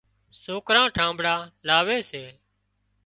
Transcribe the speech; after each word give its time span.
سوڪران 0.43 0.87
ٺانۮڙان 0.95 1.41
لاوي 1.67 1.99
سي 2.09 2.23